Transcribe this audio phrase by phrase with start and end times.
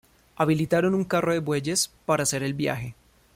[0.35, 2.95] Habilitaron un carro de bueyes, para hacer el viaje.